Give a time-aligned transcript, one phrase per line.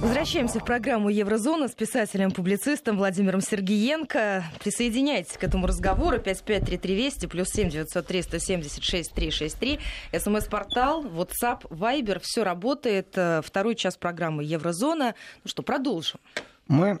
[0.00, 4.44] Возвращаемся в программу «Еврозона» с писателем-публицистом Владимиром Сергеенко.
[4.60, 6.18] Присоединяйтесь к этому разговору.
[6.20, 9.80] 553320 плюс 7 903 176 363.
[10.16, 12.20] СМС-портал, WhatsApp, Viber.
[12.22, 13.08] Все работает.
[13.44, 15.16] Второй час программы «Еврозона».
[15.42, 16.20] Ну что, продолжим.
[16.68, 17.00] Мы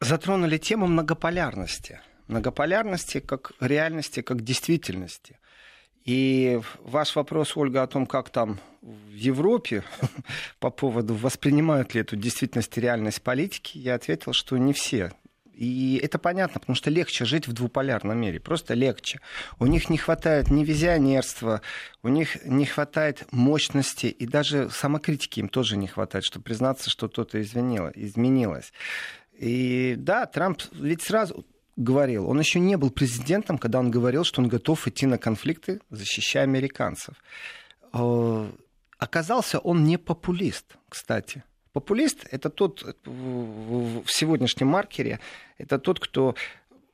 [0.00, 2.00] затронули тему многополярности.
[2.28, 5.38] Многополярности как реальности, как действительности.
[6.06, 9.82] И ваш вопрос, Ольга, о том, как там в Европе
[10.60, 15.12] по поводу, воспринимают ли эту действительность и реальность политики, я ответил, что не все.
[15.52, 19.20] И это понятно, потому что легче жить в двуполярном мире, просто легче.
[19.58, 21.62] У них не хватает ни визионерства,
[22.02, 27.08] у них не хватает мощности, и даже самокритики им тоже не хватает, чтобы признаться, что
[27.08, 28.72] что-то изменилось.
[29.32, 34.40] И да, Трамп ведь сразу говорил, он еще не был президентом, когда он говорил, что
[34.40, 37.14] он готов идти на конфликты, защищая американцев.
[37.92, 38.50] Э,
[38.98, 41.44] оказался он не популист, кстати.
[41.72, 45.20] Популист это тот в сегодняшнем маркере,
[45.58, 46.34] это тот, кто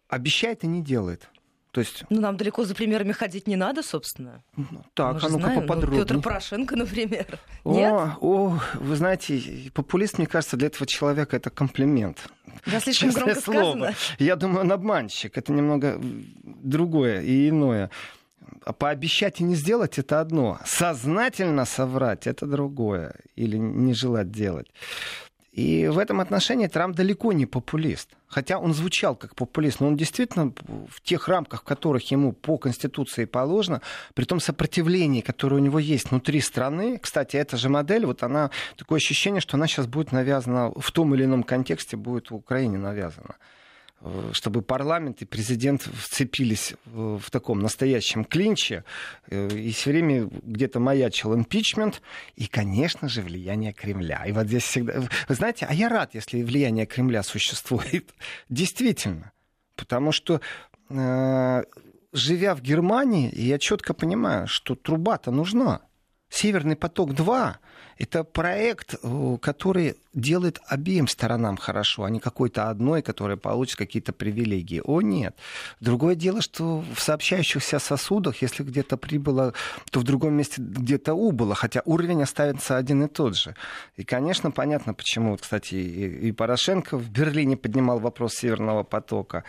[0.08, 1.28] обещает и не делает.
[1.72, 2.04] То есть...
[2.10, 4.42] Ну, нам далеко за примерами ходить не надо, собственно.
[4.56, 6.00] Ну, так, а ну-ка ну, поподробнее.
[6.00, 7.38] Ну, Петр Порошенко, например.
[7.64, 7.92] О, Нет?
[8.20, 12.28] о, вы знаете, популист, мне кажется, для этого человека это комплимент.
[12.66, 13.58] Да, слишком Честное громко слово.
[13.58, 13.94] сказано.
[14.18, 15.38] Я думаю, он обманщик.
[15.38, 15.98] Это немного
[16.42, 17.90] другое и иное.
[18.66, 20.60] А пообещать и не сделать это одно.
[20.66, 23.14] Сознательно соврать это другое.
[23.34, 24.66] Или не желать делать.
[25.52, 28.08] И в этом отношении Трамп далеко не популист.
[28.26, 30.54] Хотя он звучал как популист, но он действительно
[30.88, 33.82] в тех рамках, в которых ему по Конституции положено,
[34.14, 38.50] при том сопротивлении, которое у него есть внутри страны, кстати, эта же модель, вот она,
[38.78, 42.78] такое ощущение, что она сейчас будет навязана, в том или ином контексте будет в Украине
[42.78, 43.36] навязана.
[44.04, 48.84] Э, чтобы парламент и президент вцепились в таком настоящем клинче,
[49.28, 52.02] э, и все время где-то маячил импичмент,
[52.34, 54.24] и, конечно же, влияние Кремля.
[54.26, 54.94] И вот здесь всегда...
[55.28, 58.12] Вы знаете, а я рад, если влияние Кремля существует.
[58.48, 59.30] Действительно.
[59.76, 60.40] Потому что
[60.88, 61.62] э,
[62.12, 65.82] живя в Германии, я четко понимаю, что труба-то нужна.
[66.28, 67.54] Северный поток-2
[68.02, 74.12] это проект, э, который делает обеим сторонам хорошо, а не какой-то одной, которая получит какие-то
[74.12, 74.82] привилегии.
[74.84, 75.36] О, нет.
[75.80, 79.54] Другое дело, что в сообщающихся сосудах, если где-то прибыло,
[79.92, 83.54] то в другом месте где-то убыло, хотя уровень останется один и тот же.
[83.96, 89.44] И, конечно, понятно, почему, вот, кстати, и Порошенко в Берлине поднимал вопрос Северного потока.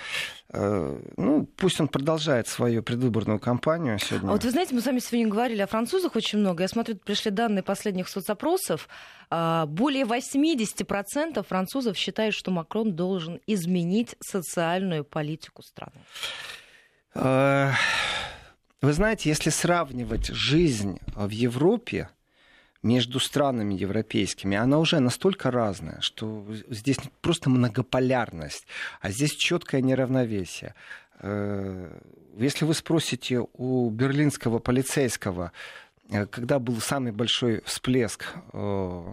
[0.55, 4.29] Э, ну, пусть он продолжает свою предвыборную кампанию сегодня.
[4.29, 6.61] А вот вы знаете, мы с вами сегодня говорили о французах очень много.
[6.61, 8.87] Я смотрю, пришли данные последних соцопросов.
[9.31, 16.03] А, более 80% французов считают, что Макрон должен изменить социальную политику страны.
[17.15, 17.71] Э,
[18.81, 22.09] вы знаете, если сравнивать жизнь в Европе,
[22.83, 28.67] между странами европейскими, она уже настолько разная, что здесь просто многополярность,
[29.01, 30.75] а здесь четкое неравновесие.
[31.19, 31.97] Э,
[32.37, 35.53] если вы спросите у берлинского полицейского,
[36.09, 39.03] э, когда был самый большой всплеск э,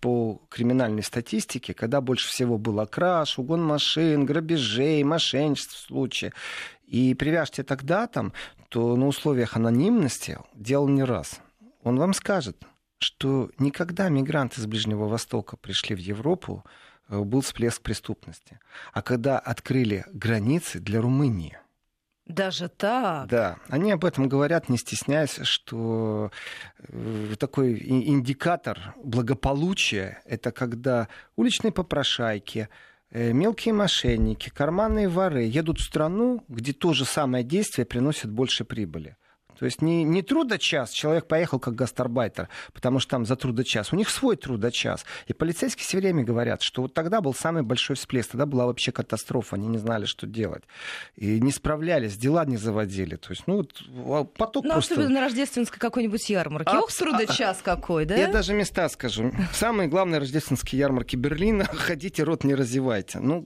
[0.00, 6.32] по криминальной статистике, когда больше всего было краж, угон машин, грабежей, мошенничеств в случае,
[6.86, 8.34] и привяжьте тогда там,
[8.68, 11.40] то на условиях анонимности делал не раз.
[11.82, 12.56] Он вам скажет,
[12.98, 16.64] что никогда мигранты с Ближнего Востока пришли в Европу,
[17.08, 18.60] э, был всплеск преступности.
[18.92, 21.58] А когда открыли границы для Румынии,
[22.28, 23.26] даже так?
[23.26, 26.30] Да, они об этом говорят, не стесняясь, что
[26.78, 32.68] э, такой индикатор благополучия— это когда уличные попрошайки,
[33.10, 38.66] э, мелкие мошенники, карманные воры едут в страну, где то же самое действие приносит больше
[38.66, 39.16] прибыли.
[39.58, 43.92] То есть не, не трудочас, человек поехал как гастарбайтер, потому что там за трудочас.
[43.92, 45.04] У них свой трудочас.
[45.26, 48.92] И полицейские все время говорят, что вот тогда был самый большой всплеск, тогда была вообще
[48.92, 50.62] катастрофа, они не знали, что делать.
[51.16, 53.16] И не справлялись, дела не заводили.
[53.16, 54.94] То есть, ну, вот поток ну, просто...
[54.94, 56.70] особенно на рождественской какой-нибудь ярмарке.
[56.70, 58.14] А, Ох, трудочас а, какой, да?
[58.14, 59.32] Я даже места скажу.
[59.52, 61.64] Самые главные рождественские ярмарки Берлина.
[61.64, 63.18] Ходите, рот не разевайте.
[63.18, 63.44] Ну,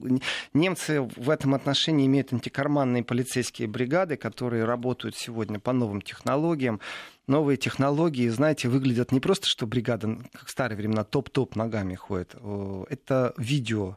[0.53, 6.81] немцы в этом отношении имеют антикарманные полицейские бригады, которые работают сегодня по новым технологиям.
[7.27, 12.35] Новые технологии, знаете, выглядят не просто, что бригада, как в старые времена, топ-топ ногами ходит.
[12.89, 13.97] Это видео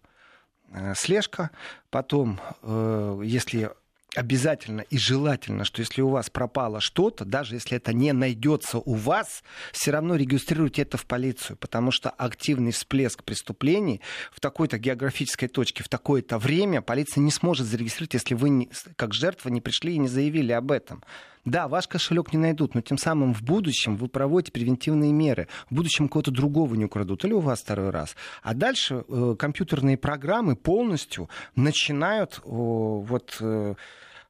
[0.69, 1.49] э, слежка.
[1.89, 3.71] Потом, э, если
[4.15, 8.93] обязательно и желательно, что если у вас пропало что-то, даже если это не найдется у
[8.93, 15.47] вас, все равно регистрируйте это в полицию, потому что активный всплеск преступлений в такой-то географической
[15.47, 19.99] точке, в такое-то время полиция не сможет зарегистрировать, если вы как жертва не пришли и
[19.99, 21.03] не заявили об этом.
[21.45, 25.47] Да, ваш кошелек не найдут, но тем самым в будущем вы проводите превентивные меры.
[25.69, 28.15] В будущем кого-то другого не украдут, или у вас второй раз.
[28.41, 33.37] А дальше э, компьютерные программы полностью начинают э, вот...
[33.39, 33.75] Э,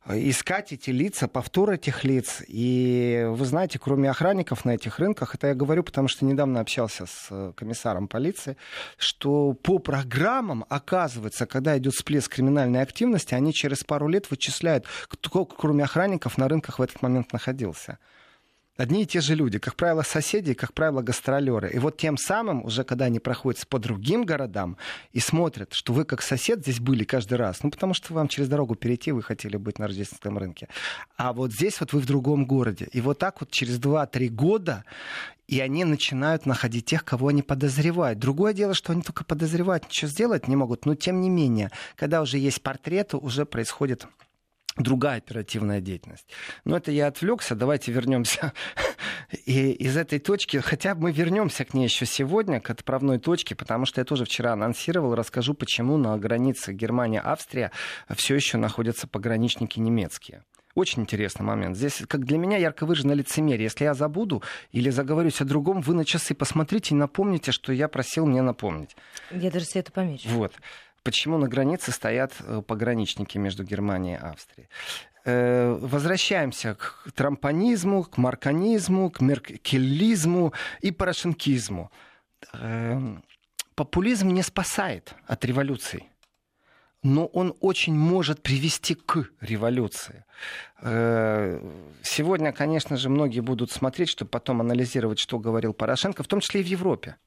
[0.08, 2.44] искать эти лица, повтор этих лиц.
[2.48, 7.06] И вы знаете, кроме охранников на этих рынках, это я говорю, потому что недавно общался
[7.06, 8.58] с э, комиссаром полиции,
[8.98, 15.46] что по программам, оказывается, когда идет всплеск криминальной активности, они через пару лет вычисляют, кто,
[15.46, 17.98] кроме охранников, на рынках в этот момент находился
[18.78, 21.72] одни и те же люди, как правило, соседи, как правило, гастролеры.
[21.72, 24.78] И вот тем самым, уже когда они проходят по другим городам
[25.14, 28.48] и смотрят, что вы как сосед здесь были каждый раз, ну, потому что вам через
[28.48, 30.68] дорогу перейти, вы хотели быть на рождественском рынке.
[31.18, 32.88] А вот здесь вот вы в другом городе.
[32.92, 34.84] И вот так вот через 2-3 года
[35.48, 38.20] и они начинают находить тех, кого они подозревают.
[38.20, 42.22] Другое дело, что они только подозревать, ничего сделать не могут, но тем не менее, когда
[42.22, 44.08] уже есть портреты, уже происходит
[44.78, 46.28] другая оперативная деятельность.
[46.66, 48.54] Но это я отвлекся, давайте вернемся
[49.46, 53.86] и из этой точки, хотя мы вернемся к ней еще сегодня, к отправной точке, потому
[53.86, 57.72] что я тоже вчера анонсировал, расскажу, почему на границе Германия-Австрия
[58.16, 60.44] все еще находятся пограничники немецкие.
[60.76, 61.78] Очень интересный момент.
[61.78, 63.64] Здесь, как для меня, ярко выражено лицемерие.
[63.64, 64.44] Если я забуду
[64.74, 68.94] или заговорюсь о другом, вы на часы посмотрите и напомните, что я просил мне напомнить.
[69.32, 70.28] Я даже себе это помечу.
[70.28, 70.52] Вот
[71.06, 74.70] почему на границе стоят э, пограничники между Германией и Австрией.
[75.24, 81.92] Э, возвращаемся к трампонизму, к марканизму, к меркелизму и порошенкизму.
[82.54, 83.24] Эм,
[83.76, 86.10] популизм не спасает от революций
[87.04, 90.26] но он очень может привести к революции.
[90.82, 91.62] Э,
[92.02, 96.62] сегодня, конечно же, многие будут смотреть, чтобы потом анализировать, что говорил Порошенко, в том числе
[96.62, 97.18] и в Европе.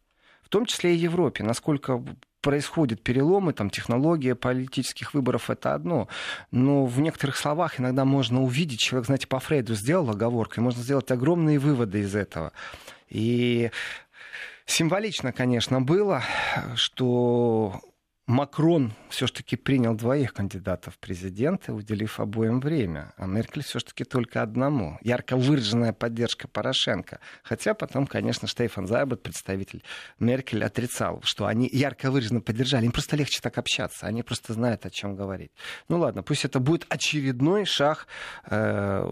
[0.48, 1.44] В том числе и Европе.
[1.44, 2.02] Насколько
[2.40, 6.08] происходят переломы, там, технология политических выборов— это одно.
[6.50, 11.10] Но в некоторых словах иногда можно увидеть, человек, знаете, по Фрейду сделал оговорку, можно сделать
[11.10, 12.52] огромные выводы из этого.
[13.10, 13.70] И
[14.64, 16.22] символично, конечно, было,
[16.76, 17.82] что
[18.28, 24.98] Макрон все-таки принял двоих кандидатов в президенты, уделив обоим время, а Меркель все-таки только одному.
[25.00, 27.20] Ярко выраженная поддержка Порошенко.
[27.42, 29.82] Хотя потом, конечно, Штефан Зайбет, представитель
[30.19, 32.84] Меркель, отрицал, что они ярко выраженно поддержали.
[32.84, 35.52] Им просто легче так общаться, они просто знают, о чем говорить.
[35.88, 38.06] Ну ладно, пусть это будет очередной шаг
[38.44, 39.08] э,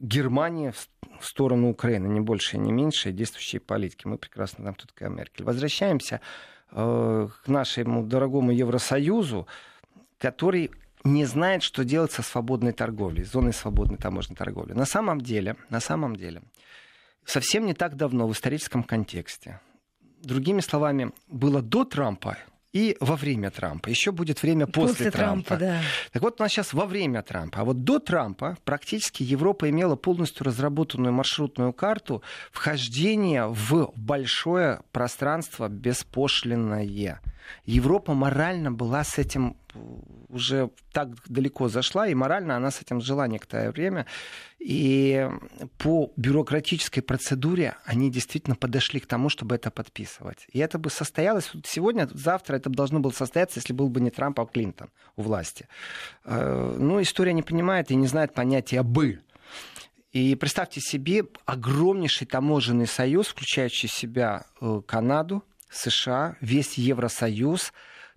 [0.00, 0.72] Германии
[1.18, 4.06] в сторону Украины, не больше и не меньше, действующей политики.
[4.06, 5.44] Мы прекрасно кто такая Меркель.
[5.44, 6.20] Возвращаемся
[6.70, 9.46] к нашему дорогому Евросоюзу,
[10.18, 10.70] который
[11.04, 14.72] не знает, что делать со свободной торговлей, зоной свободной таможенной торговли.
[14.72, 16.42] На самом деле, на самом деле,
[17.24, 19.60] совсем не так давно в историческом контексте,
[20.22, 22.36] другими словами, было до Трампа
[22.76, 23.88] и во время Трампа.
[23.88, 25.56] Еще будет время после, после Трампа.
[25.56, 25.80] Трампа да.
[26.12, 27.60] Так вот, у нас сейчас во время Трампа.
[27.60, 35.68] А вот до Трампа практически Европа имела полностью разработанную маршрутную карту вхождения в большое пространство
[35.68, 37.20] беспошлинное.
[37.64, 39.56] Европа морально была с этим
[40.28, 44.06] уже так далеко зашла, и морально она с этим жила некоторое время.
[44.58, 45.28] И
[45.78, 50.46] по бюрократической процедуре они действительно подошли к тому, чтобы это подписывать.
[50.52, 54.40] И это бы состоялось сегодня, завтра это должно было состояться, если был бы не Трамп,
[54.40, 55.68] а Клинтон у власти.
[56.24, 59.20] Э, ну, история не понимает и не знает понятия «бы».
[60.12, 67.72] И представьте себе огромнейший таможенный союз, включающий в себя э, Канаду, США, весь Евросоюз,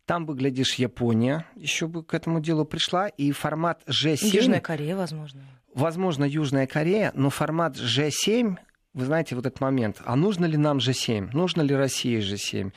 [0.05, 4.35] там бы, глядишь, Япония еще бы к этому делу пришла, и формат G7...
[4.35, 5.44] Южная Корея, возможно.
[5.73, 8.57] Возможно, Южная Корея, но формат G7,
[8.94, 12.73] вы знаете, вот этот момент, а нужно ли нам G7, нужно ли России G7?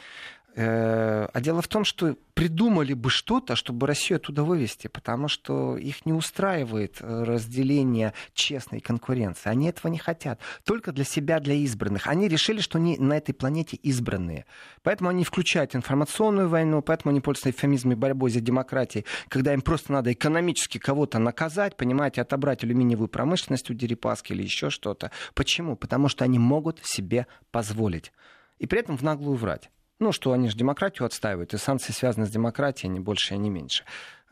[0.55, 5.79] Э, а дело в том, что придумали бы что-то, чтобы Россию оттуда вывести, потому что
[5.79, 9.49] их не устраивает э, разделение честной конкуренции.
[9.49, 10.41] Они этого не хотят.
[10.65, 12.07] Только для себя, для избранных.
[12.07, 14.45] Они решили, что они на этой планете избранные.
[14.83, 19.93] Поэтому они включают информационную войну, поэтому они пользуются эвфемизмами борьбой за демократию, когда им просто
[19.93, 25.13] надо экономически кого-то наказать, понимаете, отобрать алюминиевую промышленность у Дерипаски или еще что-то.
[25.35, 25.77] Почему?
[25.77, 28.13] Потому что они могут себе позволить.
[28.59, 29.71] И при этом в наглую врать.
[29.99, 33.85] Ну, что они же демократию отстаивают, и санкции связаны с демократией, не больше не меньше.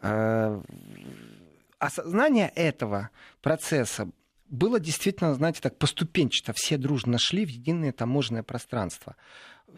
[0.02, 0.61] Э,
[1.79, 4.09] осознание этого процесса
[4.49, 6.52] было действительно, знаете, так поступенчато.
[6.55, 9.17] Все дружно шли в единое таможенное пространство.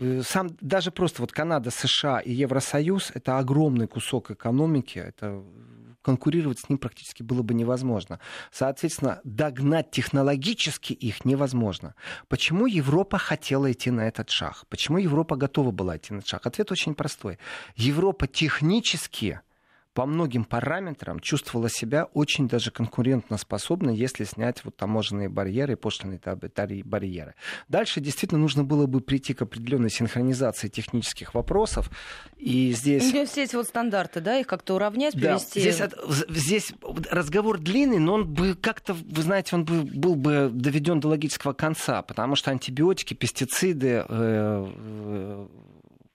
[0.01, 5.43] Э, сам, даже просто вот Канада, США и Евросоюз— это огромный кусок экономики, это
[6.03, 8.21] конкурировать с ним практически было бы невозможно.
[8.51, 11.95] Соответственно, догнать технологически их невозможно.
[12.29, 14.65] Почему Европа хотела идти на этот шаг?
[14.69, 16.47] Почему Европа готова была идти на этот шаг?
[16.47, 17.39] Ответ очень простой.
[17.77, 19.41] Европа технически
[19.95, 25.77] по многим параметрам чувствовала себя очень даже конкурентно способной, если снять вот таможенные барьеры и
[25.77, 26.21] пошлиные
[26.85, 27.35] барьеры.
[27.69, 31.91] Дальше действительно нужно было бы прийти к определенной синхронизации технических вопросов.
[32.39, 33.13] И здесь...
[33.13, 35.63] Ну, все эти вот стандарты, да, их как-то уравнять, привести...
[35.63, 36.73] Да, здесь, здесь
[37.11, 41.53] разговор длинный, но он бы как-то, вы знаете, он бы, был бы доведен до логического
[41.53, 45.47] конца, потому что антибиотики, пестициды, э, э,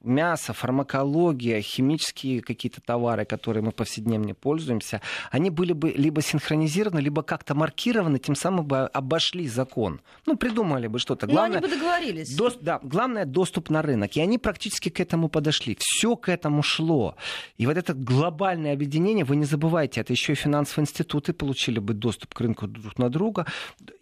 [0.08, 7.24] мясо, фармакология, химические какие-то товары, которые мы повседневно пользуемся, они были бы либо синхронизированы, либо
[7.24, 10.02] как-то маркированы, тем самым бы обошли закон.
[10.26, 11.28] Ну, придумали бы что-то.
[11.28, 12.36] Главное, ну, они бы договорились.
[12.36, 14.16] До, да, главное доступ на рынок.
[14.16, 15.78] И они практически к этому подошли.
[15.80, 17.16] Все к этому шло.
[17.58, 21.94] И вот это глобальное объединение, вы не забывайте, это еще и финансовые институты получили бы
[21.94, 23.46] доступ к рынку друг на друга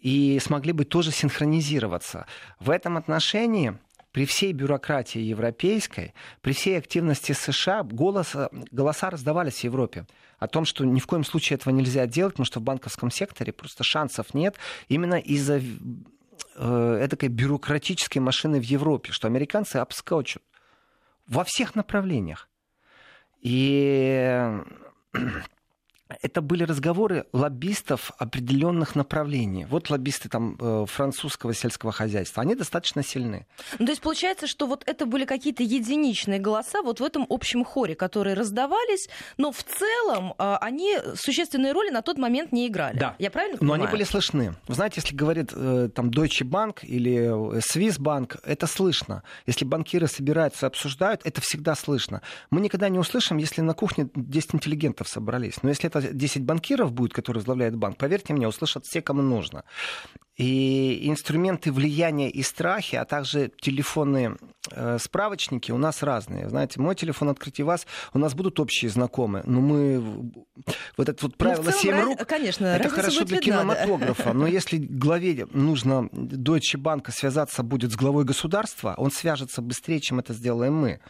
[0.00, 2.26] и смогли бы тоже синхронизироваться.
[2.60, 3.78] В этом отношении
[4.16, 8.34] при всей бюрократии европейской, при всей активности США голос,
[8.70, 10.06] голоса раздавались в Европе
[10.38, 13.52] о том, что ни в коем случае этого нельзя делать, потому что в банковском секторе
[13.52, 14.56] просто шансов нет
[14.88, 20.42] именно из-за э, этой бюрократической машины в Европе, что американцы обскочат
[21.26, 22.48] во всех направлениях.
[23.42, 24.50] И
[26.08, 29.64] это были разговоры лоббистов определенных направлений.
[29.64, 33.46] Вот лоббисты там э, французского сельского хозяйства, они достаточно сильны.
[33.78, 37.64] Ну, то есть получается, что вот это были какие-то единичные голоса вот в этом общем
[37.64, 42.98] хоре, которые раздавались, но в целом э, они существенной роли на тот момент не играли.
[42.98, 43.16] Да.
[43.18, 43.80] Я правильно понимаю?
[43.80, 44.54] Но они были слышны.
[44.68, 49.24] Вы знаете, если говорит э, там Deutsche Bank или Swiss Bank, это слышно.
[49.46, 52.22] Если банкиры собираются, обсуждают, это всегда слышно.
[52.50, 55.62] Мы никогда не услышим, если на кухне 10 интеллигентов собрались.
[55.62, 59.64] Но если это 10 банкиров будет, которые возглавляют банк, поверьте мне, услышат все, кому нужно.
[60.36, 64.36] И инструменты влияния и страхи, а также телефонные
[64.70, 66.50] э, справочники у нас разные.
[66.50, 69.44] Знаете, мой телефон открытие вас, у нас будут общие знакомые.
[69.46, 70.32] Но мы...
[70.98, 72.04] Вот это вот ну, правило ну, 7 раз...
[72.04, 74.24] рук, конечно, это хорошо для видна, кинематографа.
[74.24, 74.32] Да.
[74.34, 80.18] Но если главе нужно Deutsche Bank связаться будет с главой государства, он свяжется быстрее, чем
[80.18, 81.00] это сделаем мы.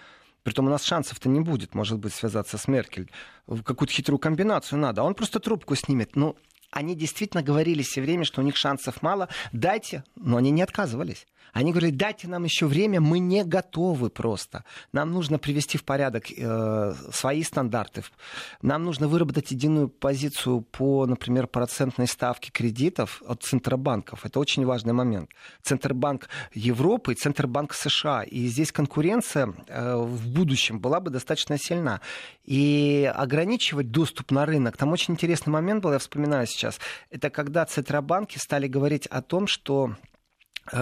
[0.47, 3.11] Притом у нас шансов-то не будет, может быть, связаться с Меркель.
[3.49, 5.01] Какую-то хитрую комбинацию надо.
[5.03, 6.15] А он просто трубку снимет.
[6.15, 6.37] Ну,
[6.71, 9.29] они действительно говорили все время, что у них шансов мало.
[9.51, 11.27] Дайте, но они не отказывались.
[11.53, 14.65] Они говорили, дайте нам еще время, мы не готовы просто.
[14.93, 18.05] Нам нужно привести в порядок э, свои стандарты.
[18.63, 24.27] Нам нужно выработать единую позицию по, например, процентной ставке кредитов от центробанков.
[24.27, 25.31] Это очень важный момент.
[25.63, 28.23] Центробанк Европы и Центробанк США.
[28.23, 32.01] И здесь конкуренция э, в будущем была бы достаточно сильна.
[32.45, 34.77] И ограничивать доступ на рынок.
[34.77, 36.79] Там очень интересный момент был, я вспоминаю сейчас.
[37.11, 39.97] Это когда центробанки стали говорить о том, что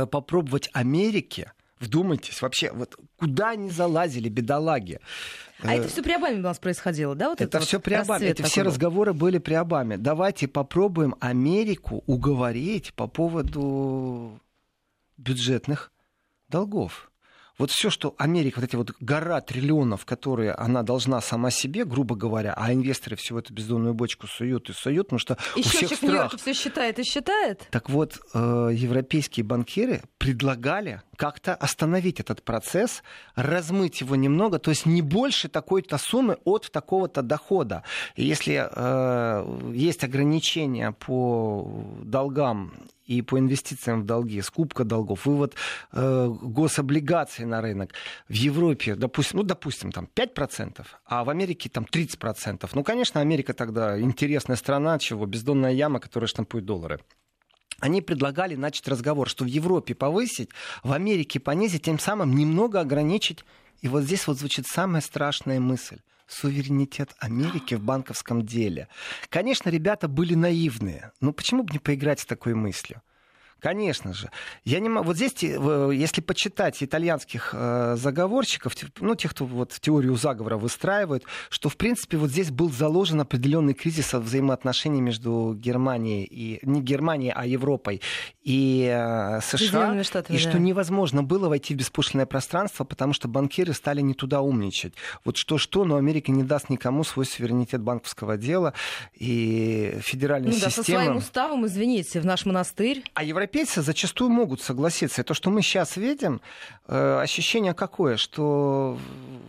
[0.06, 5.00] попробовать Америке, вдумайтесь, вообще, вот куда они залазили, бедолаги.
[5.62, 7.30] А это э, все при Обаме у нас происходило, да?
[7.30, 8.28] Вот это, это все вот при Обаме.
[8.28, 8.70] Это все был.
[8.70, 9.96] разговоры были при Обаме.
[9.96, 14.40] Давайте попробуем Америку уговорить по поводу
[15.16, 15.92] бюджетных
[16.48, 17.10] долгов
[17.58, 22.16] вот все, что Америка, вот эти вот гора триллионов, которые она должна сама себе, грубо
[22.16, 25.94] говоря, а инвесторы всю эту бездонную бочку суют и суют, потому что и у всех
[25.94, 26.34] страх.
[26.36, 27.66] все считает и считает.
[27.70, 33.02] Так вот, э, европейские банкиры предлагали как-то остановить этот процесс,
[33.36, 37.84] размыть его немного, то есть не больше такой-то суммы от такого-то дохода.
[38.16, 42.72] И если э, есть ограничения по долгам
[43.04, 45.54] и по инвестициям в долги, скупка долгов, вывод
[45.92, 47.92] э, гособлигаций на рынок.
[48.28, 52.68] В Европе, допустим, ну, допустим, там 5%, а в Америке там 30%.
[52.72, 57.00] Ну, конечно, Америка тогда интересная страна, чего, бездонная яма, которая штампует доллары
[57.80, 60.48] они предлагали начать разговор, что в Европе повысить,
[60.82, 63.44] в Америке понизить, тем самым немного ограничить.
[63.82, 68.88] И вот здесь вот звучит самая страшная мысль суверенитет Америки в банковском деле.
[69.28, 71.12] Конечно, ребята были наивные.
[71.20, 73.02] Но почему бы не поиграть с такой мыслью?
[73.64, 74.30] Конечно же.
[74.66, 75.06] Я не могу...
[75.06, 81.70] Вот здесь, если почитать итальянских э, заговорщиков, ну, тех, кто вот теорию заговора выстраивает, что,
[81.70, 86.58] в принципе, вот здесь был заложен определенный кризис взаимоотношений между Германией и...
[86.60, 88.02] Не Германией, а Европой
[88.42, 89.94] и э, США.
[90.28, 90.38] И да.
[90.38, 94.92] что невозможно было войти в беспошлинное пространство, потому что банкиры стали не туда умничать.
[95.24, 98.74] Вот что-что, но Америка не даст никому свой суверенитет банковского дела
[99.14, 100.74] и федеральной ну, системы.
[100.76, 103.02] Да, со своим уставом, извините, в наш монастырь.
[103.14, 105.22] А Европе европейцы зачастую могут согласиться.
[105.22, 106.40] И то, что мы сейчас видим,
[106.88, 108.98] э, ощущение какое, что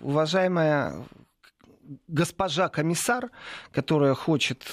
[0.04, 0.94] уважаемая
[2.08, 3.32] госпожа комиссар,
[3.72, 4.64] которая хочет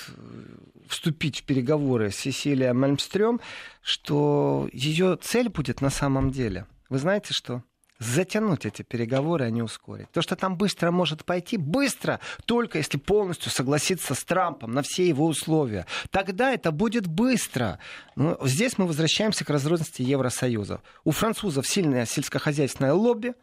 [0.86, 3.40] вступить в переговоры с Сесилией Мальмстрём,
[3.82, 6.66] что ее цель будет на самом деле.
[6.90, 7.62] Вы знаете что?
[8.02, 10.10] Затянуть эти переговоры, а не ускорить.
[10.10, 15.06] То, что там быстро может пойти, быстро, только если полностью согласиться с Трампом на все
[15.06, 15.86] его условия.
[16.10, 17.78] Тогда это будет быстро.
[18.16, 20.80] Но здесь мы возвращаемся к разрозненности Евросоюза.
[21.04, 23.34] У французов сильное сельскохозяйственное лобби.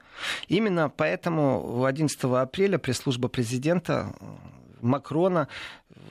[0.48, 4.14] Именно поэтому 11 апреля пресс-служба президента
[4.82, 5.48] Макрона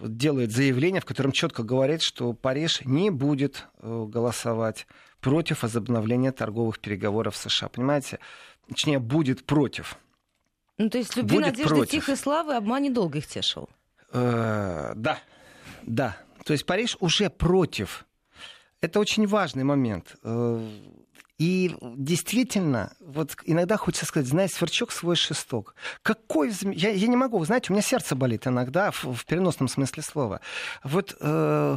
[0.00, 4.86] делает заявление, в котором четко говорит, что Париж не будет э, голосовать
[5.20, 7.68] против возобновления торговых переговоров с США.
[7.68, 8.18] Понимаете?
[8.68, 9.96] Точнее, будет против.
[10.76, 11.90] Ну, то есть любви, будет надежды, против.
[11.90, 13.68] тихой славы, обман недолго их тешил.
[14.12, 15.18] Э, да,
[15.82, 16.16] да.
[16.44, 18.06] То есть Париж уже против.
[18.80, 20.16] Это очень важный момент.
[20.22, 20.60] Э,
[21.38, 25.74] и действительно, вот иногда хочется сказать, знаешь, сверчок свой шесток.
[26.02, 26.52] Какой...
[26.62, 30.40] Я, я не могу, знаете, у меня сердце болит иногда, в, в переносном смысле слова.
[30.82, 31.76] Вот э,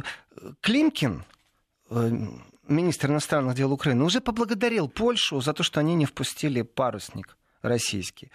[0.60, 1.24] Климкин,
[1.90, 2.10] э,
[2.68, 8.30] министр иностранных дел Украины, уже поблагодарил Польшу за то, что они не впустили парусник российский.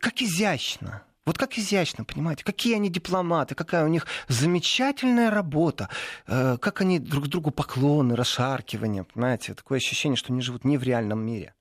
[0.00, 1.02] Как изящно.
[1.24, 5.88] Вот как изящно, понимаете, какие они дипломаты, какая у них замечательная работа,
[6.26, 10.82] э, как они друг другу поклоны, расшаркивания, понимаете, такое ощущение, что они живут не в
[10.82, 11.54] реальном мире.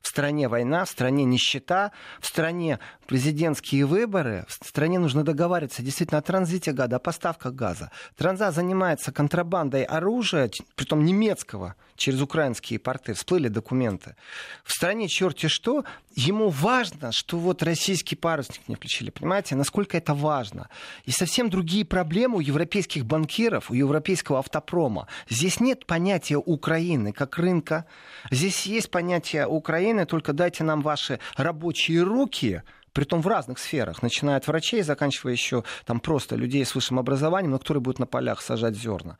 [0.00, 6.18] В стране война, в стране нищета, в стране президентские выборы, в стране нужно договариваться действительно
[6.18, 7.90] о транзите газа, о поставках газа.
[8.16, 13.12] Транза занимается контрабандой оружия, притом немецкого, через украинские порты.
[13.12, 14.16] Всплыли документы.
[14.64, 19.10] В стране черти что, ему важно, что вот российский парусник не включили.
[19.10, 20.68] Понимаете, насколько это важно.
[21.04, 25.08] И совсем другие проблемы у европейских банкиров, у европейского автопрома.
[25.28, 27.84] Здесь нет понятия Украины как рынка.
[28.30, 34.02] Здесь есть понятие Украины Украины, только дайте нам ваши рабочие руки, притом в разных сферах,
[34.02, 38.06] начиная от врачей, заканчивая еще там просто людей с высшим образованием, но которые будут на
[38.06, 39.18] полях сажать зерна.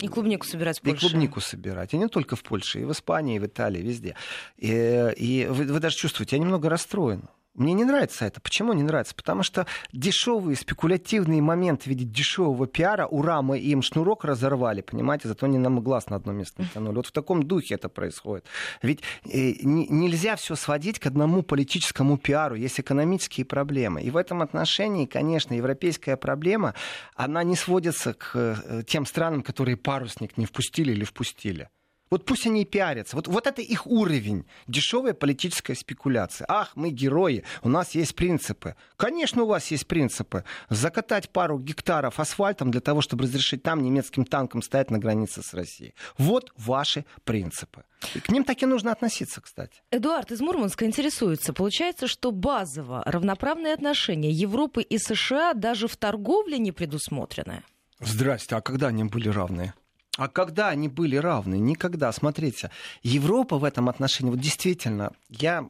[0.00, 1.06] И клубнику собирать в Польше.
[1.06, 1.94] И клубнику собирать.
[1.94, 4.14] И не только в Польше, и в Испании, и в Италии, везде.
[4.56, 7.28] И, и вы, вы даже чувствуете, я немного расстроен.
[7.58, 8.40] Мне не нравится это.
[8.40, 9.14] Почему не нравится?
[9.14, 15.28] Потому что дешевые спекулятивные моменты в виде дешевого пиара, ура, мы им шнурок разорвали, понимаете,
[15.28, 16.96] зато они нам глаз на одно место натянули.
[16.96, 18.44] Вот в таком духе это происходит.
[18.80, 22.54] Ведь э, не, нельзя все сводить к одному политическому пиару.
[22.54, 24.02] Есть экономические проблемы.
[24.02, 26.74] И в этом отношении, конечно, европейская проблема,
[27.16, 31.68] она не сводится к э, тем странам, которые парусник не впустили или впустили.
[32.10, 33.16] Вот пусть они и пиарятся.
[33.16, 34.46] Вот, вот это их уровень.
[34.66, 36.46] Дешевая политическая спекуляция.
[36.48, 38.76] Ах, мы герои, у нас есть принципы.
[38.96, 40.44] Конечно, у вас есть принципы.
[40.68, 45.54] Закатать пару гектаров асфальтом для того, чтобы разрешить там немецким танкам стоять на границе с
[45.54, 45.94] Россией.
[46.16, 47.84] Вот ваши принципы.
[48.14, 49.82] И к ним так и нужно относиться, кстати.
[49.90, 51.52] Эдуард из Мурманска интересуется.
[51.52, 57.62] Получается, что базово равноправные отношения Европы и США даже в торговле не предусмотрены?
[58.00, 59.74] Здрасте, а когда они были равные?
[60.18, 61.58] А когда они были равны?
[61.58, 62.10] Никогда.
[62.10, 62.72] Смотрите,
[63.04, 65.68] Европа в этом отношении, вот действительно, я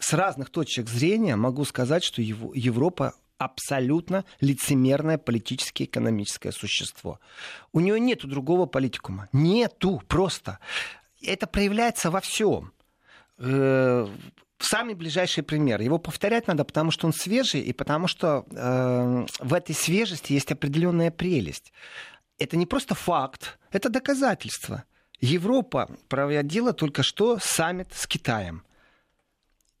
[0.00, 7.20] с разных точек зрения могу сказать, что Европа абсолютно лицемерное политическое экономическое существо.
[7.72, 9.28] У нее нету другого политикума.
[9.32, 10.58] Нету просто.
[11.22, 12.72] Это проявляется во всем.
[13.38, 14.08] Э,
[14.58, 15.80] самый ближайший пример.
[15.80, 20.50] Его повторять надо, потому что он свежий, и потому что э, в этой свежести есть
[20.50, 21.72] определенная прелесть
[22.38, 24.84] это не просто факт, это доказательство.
[25.20, 28.64] Европа проводила только что саммит с Китаем.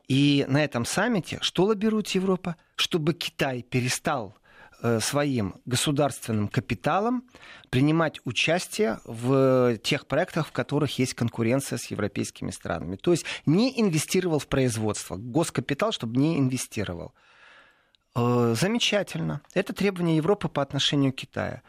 [0.08, 2.56] И на этом саммите что лоббирует Европа?
[2.76, 4.36] Чтобы Китай перестал
[4.82, 7.24] э, своим государственным капиталом
[7.70, 12.96] принимать участие в тех проектах, в которых есть конкуренция с европейскими странами.
[12.96, 15.16] То есть не инвестировал в производство.
[15.16, 17.14] Госкапитал, чтобы не инвестировал.
[18.14, 19.40] Э, замечательно.
[19.54, 21.62] Это требование Европы по отношению к Китаю.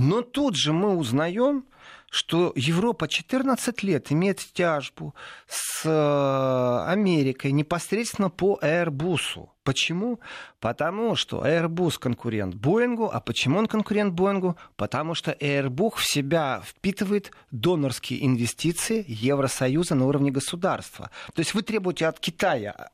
[0.00, 1.66] Но тут же мы узнаем,
[2.10, 5.14] что Европа 14 лет имеет тяжбу
[5.46, 9.46] с э, Америкой непосредственно по Airbus.
[9.62, 10.18] Почему?
[10.58, 13.10] Потому что Airbus конкурент Боингу.
[13.12, 14.56] А почему он конкурент Боингу?
[14.76, 21.10] Потому что Airbus в себя впитывает донорские инвестиции Евросоюза на уровне государства.
[21.34, 22.88] То есть вы требуете от Китая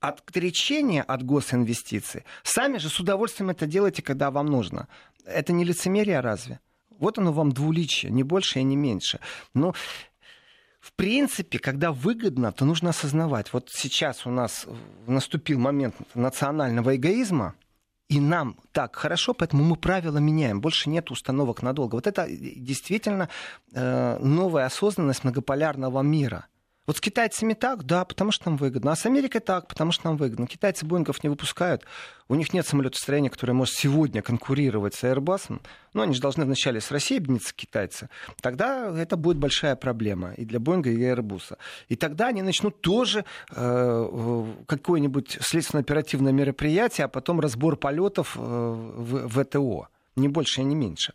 [0.00, 2.24] отречения от госинвестиций.
[2.42, 4.88] Сами же с удовольствием это делаете, когда вам нужно.
[5.24, 6.60] Это не лицемерие разве?
[6.98, 9.20] Вот оно вам двуличие, не больше и не меньше.
[9.54, 9.74] Но
[10.80, 13.52] в принципе, когда выгодно, то нужно осознавать.
[13.52, 14.66] Вот сейчас у нас
[15.06, 17.54] наступил момент национального эгоизма,
[18.08, 20.60] и нам так хорошо, поэтому мы правила меняем.
[20.60, 21.96] Больше нет установок надолго.
[21.96, 23.28] Вот это действительно
[23.72, 26.46] э, новая осознанность многополярного мира–
[26.86, 28.92] Вот с китайцами так, да, потому что нам выгодно.
[28.92, 30.46] А с Америкой так, потому что нам выгодно.
[30.46, 31.84] Китайцы Боингов не выпускают.
[32.28, 35.60] У них нет самолетостроения, которое может сегодня конкурировать с Airbus.
[35.94, 38.08] Но они же должны вначале с Россией объединиться, китайцы.
[38.40, 41.56] Тогда это будет большая проблема и для Боинга, и для Airbus.
[41.88, 49.28] И тогда они начнут тоже э, какое-нибудь следственно-оперативное мероприятие, а потом разбор полетов э, в
[49.28, 49.88] ВТО.
[50.14, 51.12] Не больше и не меньше.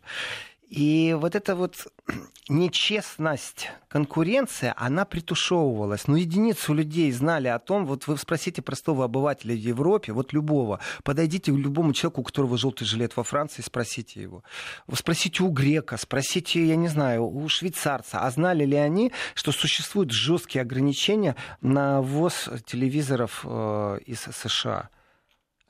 [0.72, 1.86] И вот эта вот
[2.48, 6.08] нечестность, конкуренция, она притушевывалась.
[6.08, 10.80] Но единицу людей знали о том, вот вы спросите простого обывателя в Европе, вот любого,
[11.04, 14.44] подойдите к любому человеку, у которого желтый жилет во Франции, спросите его.
[14.90, 20.10] Спросите у грека, спросите, я не знаю, у швейцарца, а знали ли они, что существуют
[20.10, 24.88] жесткие ограничения на ввоз телевизоров э, из США?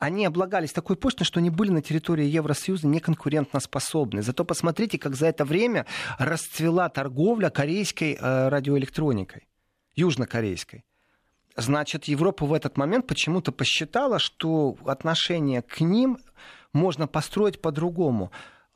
[0.03, 4.21] Они облагались такой почтой, что они были на территории Евросоюза неконкурентоспособны.
[4.21, 5.87] Зато посмотрите, как за это время
[6.19, 9.47] расцвела торговля корейской э, радиоэлектроникой,
[9.95, 10.85] южнокорейской.
[11.55, 16.19] Значит, Европа в этот момент почему-то посчитала, что отношение к ним
[16.73, 18.33] можно построить по-другому.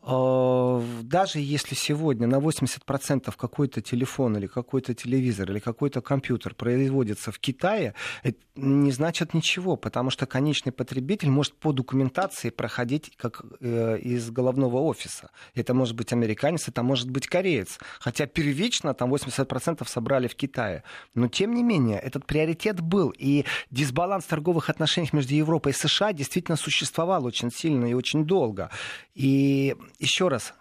[0.09, 7.33] А, даже если сегодня на 80% какой-то телефон или какой-то телевизор или какой-то компьютер производится
[7.33, 13.43] в Китае, это не значит ничего, потому что конечный потребитель может по документации проходить как
[13.61, 15.31] э, из головного офиса.
[15.55, 17.79] Это может быть американец, это может быть кореец.
[17.99, 20.85] Хотя первично там 80% собрали в Китае.
[21.15, 23.13] Но тем не менее, этот приоритет был.
[23.19, 28.71] И дисбаланс торговых отношениях между Европой и США действительно существовал очень сильно и очень долго.
[29.15, 30.55] И еще раз,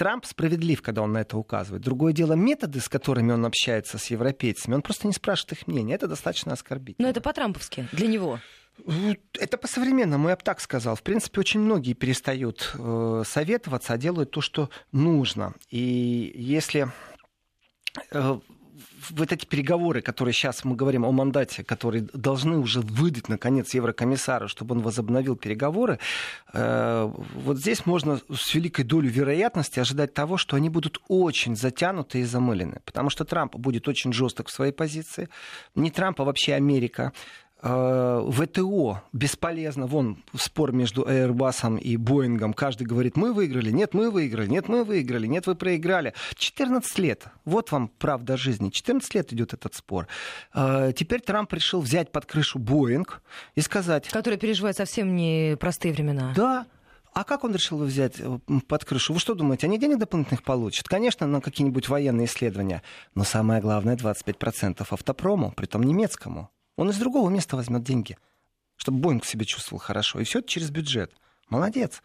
[0.00, 1.82] Трамп справедлив, когда он на это указывает.
[1.82, 5.94] Другое дело, методы, с которыми он общается с европейцами, он просто не спрашивает их мнения.
[5.94, 7.06] Это достаточно оскорбительно.
[7.06, 8.40] Но это по-трамповски для него.
[9.38, 10.96] Это по-современному, я бы так сказал.
[10.96, 15.54] В принципе, очень многие перестают э, советоваться, а делают то, что нужно.
[15.68, 16.88] И если
[18.10, 18.40] э,
[19.10, 24.48] вот эти переговоры, которые сейчас мы говорим о мандате, которые должны уже выдать, наконец, еврокомиссара,
[24.48, 25.98] чтобы он возобновил переговоры,
[26.52, 32.20] э, вот здесь можно с великой долей вероятности ожидать того, что они будут очень затянуты
[32.20, 32.80] и замылены.
[32.84, 35.28] Потому что Трамп будет очень жесток в своей позиции.
[35.74, 37.12] Не Трамп, а вообще Америка
[37.62, 39.86] ВТО бесполезно.
[39.86, 42.54] Вон спор между Airbus и Боингом.
[42.54, 46.14] Каждый говорит, мы выиграли, нет, мы выиграли, нет, мы выиграли, нет, вы проиграли.
[46.36, 47.24] 14 лет.
[47.44, 48.70] Вот вам правда жизни.
[48.70, 50.06] 14 лет идет этот спор.
[50.54, 53.22] Э, теперь Трамп решил взять под крышу Боинг
[53.54, 54.08] и сказать...
[54.08, 56.32] Который переживает совсем не простые времена.
[56.34, 56.66] Да,
[57.12, 59.12] а как он решил взять э, под крышу?
[59.12, 60.88] Вы что думаете, они денег дополнительных получат?
[60.88, 62.82] Конечно, на какие-нибудь военные исследования.
[63.14, 66.50] Но самое главное, 25% автопрому, притом немецкому.
[66.80, 68.16] Он из другого места возьмет деньги,
[68.76, 70.18] чтобы Боинг себя чувствовал хорошо.
[70.18, 71.12] И все это через бюджет.
[71.50, 72.00] Молодец.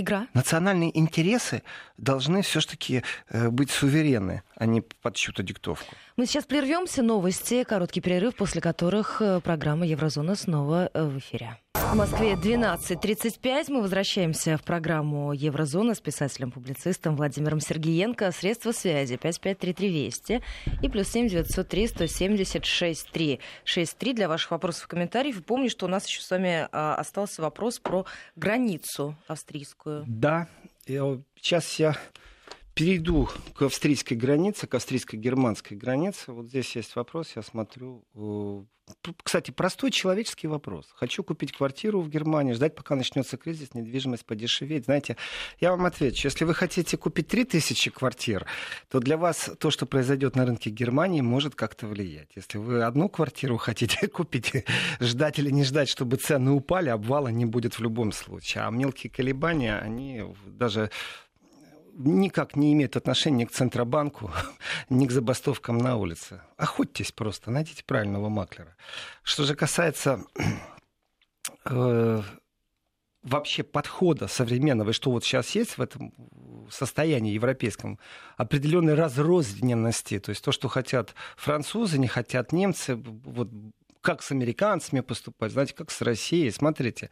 [0.00, 0.28] Игра.
[0.32, 1.62] Национальные интересы
[1.96, 5.92] должны все-таки э, быть суверенны, а не под чью-то диктовку.
[6.16, 7.02] Мы сейчас прервемся.
[7.02, 11.56] Новости, короткий перерыв, после которых э, программа Еврозона снова э, в эфире.
[11.74, 13.72] В Москве 12.35.
[13.72, 18.30] Мы возвращаемся в программу Еврозона с писателем-публицистом Владимиром Сергеенко.
[18.30, 20.42] Средства связи 553320
[20.82, 25.38] и плюс 7 903 176 363 для ваших вопросов и комментариев.
[25.38, 28.04] И помню, что у нас еще с вами а, остался вопрос про
[28.36, 29.87] границу австрийскую.
[30.06, 30.48] Да,
[30.86, 31.96] сейчас я
[32.78, 36.32] перейду к австрийской границе, к австрийско-германской границе.
[36.32, 38.04] Вот здесь есть вопрос, я смотрю.
[38.14, 38.62] Э,
[39.24, 40.86] кстати, простой человеческий вопрос.
[40.94, 44.84] Хочу купить квартиру в Германии, ждать, пока начнется кризис, недвижимость подешеветь.
[44.84, 45.16] Знаете,
[45.60, 48.46] я вам отвечу, если вы хотите купить 3000 квартир,
[48.88, 52.30] то для вас то, что произойдет на рынке Германии, может как-то влиять.
[52.36, 54.52] Если вы одну квартиру хотите купить,
[55.00, 58.64] ждать или не ждать, чтобы цены упали, обвала не будет в любом случае.
[58.64, 60.90] А мелкие колебания, они даже
[61.98, 64.30] никак не имеет отношения к Центробанку,
[64.88, 66.40] ни к забастовкам на улице.
[66.56, 68.76] Охотьтесь просто, найдите правильного маклера.
[69.22, 70.24] Что же касается
[71.64, 72.22] э,
[73.22, 76.12] вообще подхода современного, и что вот сейчас есть в этом
[76.70, 77.98] состоянии европейском,
[78.36, 83.50] определенной разрозненности, то есть то, что хотят французы, не хотят немцы, вот
[84.00, 86.50] как с американцами поступать, знаете, как с Россией.
[86.50, 87.10] Смотрите,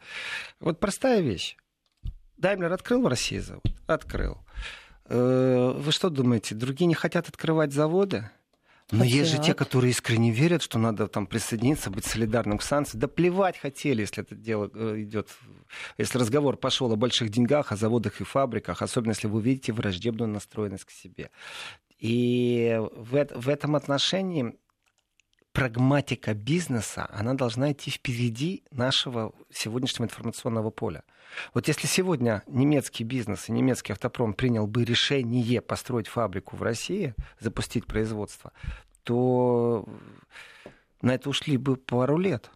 [0.59, 1.57] вот простая вещь.
[2.37, 3.63] Даймлер открыл в России завод?
[3.87, 4.37] Открыл.
[5.05, 8.29] Э, вы что думаете, другие не хотят открывать заводы?
[8.89, 9.13] Но Хотят.
[9.15, 13.01] есть же те, которые искренне верят, что надо там присоединиться, быть солидарным к санкциям.
[13.01, 15.29] Да плевать хотели, если это дело э, идет,
[15.97, 20.29] если разговор пошел о больших деньгах, о заводах и фабриках, особенно если вы видите враждебную
[20.29, 21.31] настроенность к себе.
[21.99, 24.55] И в, в этом отношении
[25.57, 31.01] прагматика бизнеса, она должна идти впереди нашего сегодняшнего информационного поля.
[31.55, 37.15] Вот если сегодня немецкий бизнес и немецкий автопром принял бы решение построить фабрику в России,
[37.39, 38.51] запустить производство,
[39.01, 39.83] то
[41.01, 42.51] на это ушли бы пару лет.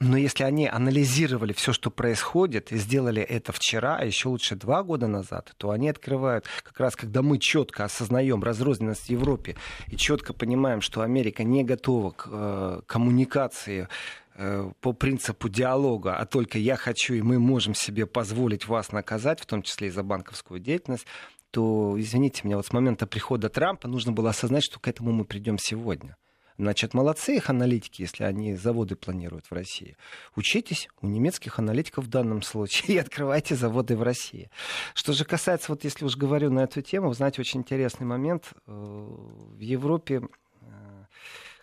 [0.00, 4.84] Но если они анализировали все, что происходит, и сделали это вчера, а еще лучше два
[4.84, 9.56] года назад, то они открывают, как раз когда мы четко осознаем разрозненность в Европе
[9.88, 13.88] и четко понимаем, что Америка не готова к э, коммуникации
[14.36, 19.40] э, по принципу диалога, а только я хочу, и мы можем себе позволить вас наказать,
[19.40, 21.06] в том числе и за банковскую деятельность,
[21.50, 25.24] то, извините меня, вот с момента прихода Трампа нужно было осознать, что к этому мы
[25.24, 26.16] придем сегодня.
[26.58, 29.96] Значит, молодцы их аналитики, если они заводы планируют в России.
[30.34, 34.50] Учитесь у немецких аналитиков в данном случае и открывайте заводы в России.
[34.94, 38.52] Что же касается, вот если уж говорю на эту тему, вы знаете, очень интересный момент.
[38.66, 40.22] Э, в Европе
[40.62, 40.66] э,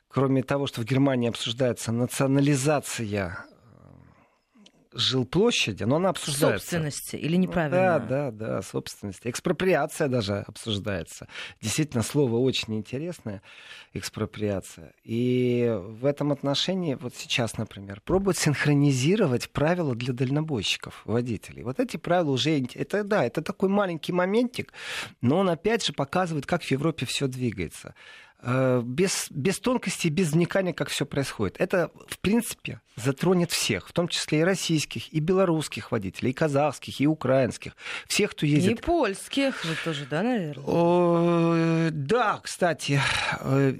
[0.08, 3.46] кроме того, что в Германии обсуждается национализация
[4.96, 6.60] жилплощади, но она обсуждается.
[6.60, 8.00] Собственности или неправильно?
[8.00, 9.28] Да, да, да, собственности.
[9.28, 11.28] Экспроприация даже обсуждается.
[11.62, 13.42] Действительно, слово очень интересное,
[13.94, 14.94] экспроприация.
[15.04, 21.64] И в этом отношении, вот сейчас, например, пробуют синхронизировать правила для дальнобойщиков, водителей.
[21.64, 24.74] Вот эти правила уже, это да, это такой маленький моментик,
[25.22, 27.94] но он опять же показывает, как в Европе все двигается.
[28.48, 31.56] Э, без, без тонкости, без вникания, как все происходит.
[31.60, 37.02] Это, в принципе, затронет всех, в том числе и российских, и белорусских водителей, и казахских,
[37.02, 37.76] и украинских,
[38.08, 38.80] всех, кто ездит.
[38.80, 40.64] И польских же тоже, да, наверное?
[40.64, 43.02] О, да, кстати,
[43.40, 43.74] э,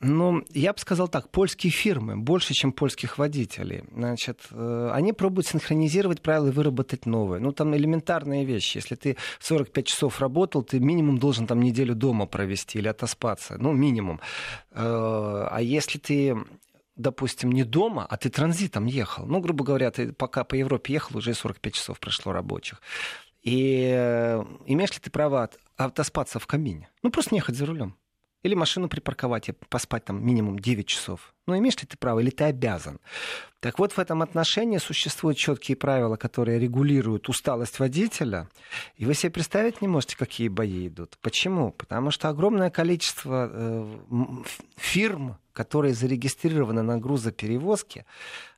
[0.00, 3.82] ну, я бы сказал так, польские фирмы больше, чем польских водителей.
[3.92, 7.40] Значит, э, они пробуют синхронизировать правила и выработать новые.
[7.40, 8.76] Ну, там элементарные вещи.
[8.76, 13.56] Если ты 45 часов работал, ты минимум должен там неделю дома провести или отоспаться.
[13.58, 14.20] Ну, минимум.
[14.70, 16.36] Э, а если ты
[16.94, 19.24] допустим, не дома, а ты транзитом ехал.
[19.24, 22.82] Ну, грубо говоря, ты пока по Европе ехал, уже 45 часов прошло рабочих.
[23.42, 26.88] И э, имеешь ли ты право отоспаться в камине?
[27.02, 27.96] Ну, просто не ехать за рулем.
[28.48, 31.34] Или машину припарковать и поспать там минимум 9 часов.
[31.46, 32.98] Ну, имеешь ли ты право, или ты обязан?
[33.60, 38.48] Так вот, в этом отношении существуют четкие правила, которые регулируют усталость водителя.
[38.96, 41.18] И вы себе представить не можете, какие бои идут.
[41.20, 41.72] Почему?
[41.72, 43.98] Потому что огромное количество э,
[44.78, 48.04] фирм, которые зарегистрированы на грузоперевозке,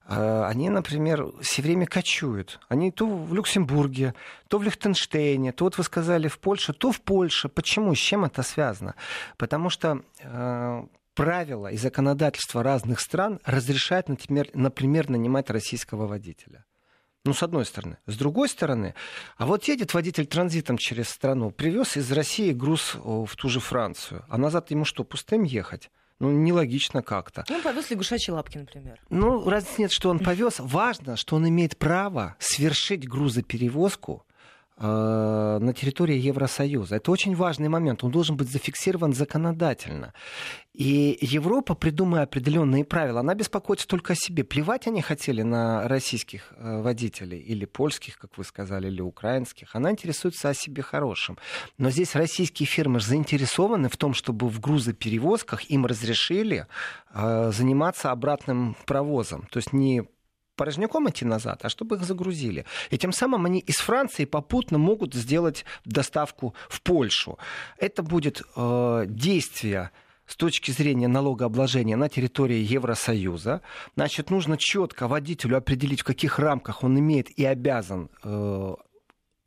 [0.07, 2.61] э, они, например, все время кочуют.
[2.69, 4.15] Они то в Люксембурге,
[4.49, 7.49] то в Лихтенштейне, то вот вы сказали в Польше, то в Польше.
[7.49, 7.95] Почему?
[7.95, 8.95] С чем это связано?
[9.39, 10.83] Потому что э,
[11.15, 16.67] правила и законодательство разных стран разрешают, например, например, нанимать российского водителя.
[17.25, 17.97] Ну, с одной стороны.
[18.07, 18.95] С другой стороны,
[19.39, 24.23] а вот едет водитель транзитом через страну, привез из России груз в ту же Францию,
[24.29, 25.91] а назад ему что, пустым ехать?
[26.21, 27.45] Ну, нелогично как-то.
[27.49, 29.01] Ну, он повез лягушачьи лапки, например.
[29.09, 30.57] Ну, разницы нет, что он повез.
[30.59, 34.25] Важно, что он имеет право свершить грузоперевозку
[34.81, 36.97] на территории Евросоюза.
[36.97, 38.03] Это очень важный момент.
[38.03, 40.15] Он должен быть зафиксирован законодательно.
[40.73, 44.45] И Европа, придумывая определенные правила, она беспокоится только о себе.
[44.45, 49.75] Плевать они хотели на российских э, водителей, или польских, как вы сказали, или украинских.
[49.75, 51.37] Она интересуется о себе хорошем.
[51.77, 56.67] Но здесь российские фирмы заинтересованы в том, чтобы в грузоперевозках им разрешили
[57.13, 59.47] э, заниматься обратным провозом.
[59.51, 60.09] То есть не
[60.61, 62.67] порожняком идти назад, а чтобы их загрузили.
[62.91, 67.39] И тем самым они из Франции попутно могут сделать доставку в Польшу.
[67.79, 69.91] Это будет э, действие
[70.27, 73.63] с точки зрения налогообложения на территории Евросоюза.
[73.97, 78.75] Значит, нужно четко водителю определить, в каких рамках он имеет и обязан э,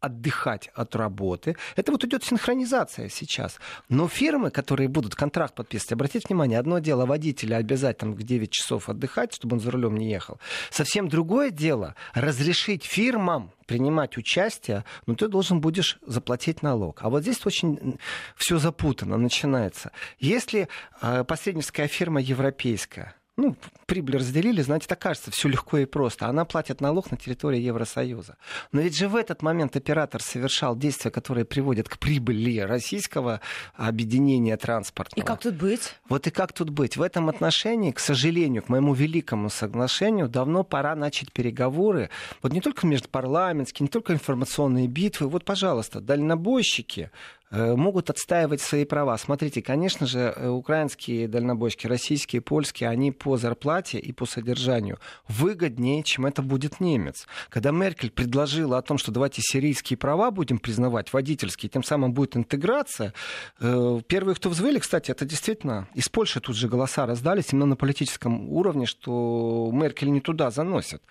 [0.04, 1.56] отдыхать от работы.
[1.78, 3.58] Это вот идет синхронизация сейчас.
[3.88, 8.52] Но фирмы, которые будут контракт подписывать, обратите внимание, одно дело водителя обязать там в 9
[8.52, 10.40] часов отдыхать, чтобы он за рулем не ехал.
[10.72, 17.00] Совсем другое дело разрешить фирмам принимать участие, но ты должен будешь заплатить налог.
[17.02, 17.98] А вот здесь очень
[18.36, 19.92] все запутано начинается.
[20.20, 20.68] Если
[21.02, 23.56] э, посредническая фирма европейская, ну,
[23.88, 26.28] прибыль разделили, знаете, так кажется, все легко и просто.
[26.28, 28.38] Она платит налог на территории Евросоюза.
[28.72, 33.42] Но ведь же в этот момент оператор совершал действия, которые приводят к прибыли российского
[33.76, 35.24] объединения транспортного.
[35.24, 35.96] И как тут быть?
[36.10, 36.96] Вот и как тут быть?
[36.96, 42.12] В этом отношении, к сожалению, к моему великому соглашению, давно пора начать переговоры.
[42.44, 45.28] Вот не только между парламентскими, не только информационные битвы.
[45.28, 47.10] Вот, пожалуйста, дальнобойщики,
[47.54, 49.18] могут отстаивать свои права.
[49.18, 56.04] Смотрите, конечно же, э, украинские дальнобойщики, российские, польские, они по зарплате и по содержанию выгоднее,
[56.04, 57.28] чем это будет немец.
[57.50, 62.36] Когда Меркель предложила о том, что давайте сирийские права будем признавать, водительские, тем самым будет
[62.36, 63.14] интеграция,
[63.60, 67.76] э, первые, кто взвыли, кстати, это действительно из Польши тут же голоса раздались именно на
[67.76, 71.04] политическом уровне, что Меркель не туда заносит.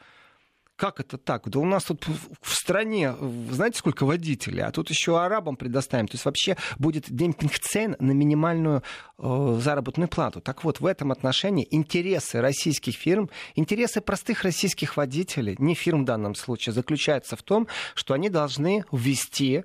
[0.82, 1.48] Как это так?
[1.48, 2.04] Да у нас тут
[2.40, 3.14] в стране,
[3.52, 6.08] знаете, сколько водителей, а тут еще арабам предоставим.
[6.08, 8.82] То есть вообще будет демпинг цен на минимальную
[9.16, 10.40] э, заработную плату.
[10.40, 16.04] Так вот, в этом отношении интересы российских фирм, интересы простых российских водителей, не фирм в
[16.04, 19.62] данном случае, заключаются в том, что они должны ввести